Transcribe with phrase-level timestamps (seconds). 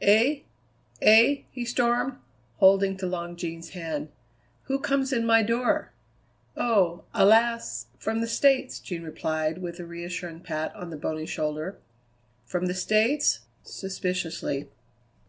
[0.00, 0.42] "Eh?
[1.02, 2.14] eh?" he stormed,
[2.58, 4.08] holding to Long Jean's hand;
[4.66, 5.90] "who comes in my door?"
[6.56, 7.06] "Oh!
[7.12, 11.80] a lass from the States," Jean replied with a reassuring pat on the bony shoulder.
[12.44, 14.68] "From the States?" suspiciously.